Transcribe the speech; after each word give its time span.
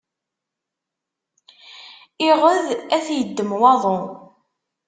Iɣed, 2.29 2.65
ad 2.95 3.03
t-iddem 3.05 3.49
waḍu. 3.59 3.97